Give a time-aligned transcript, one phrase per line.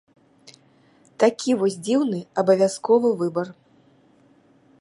[1.23, 3.47] Такі вось дзіўны абавязковы выбар.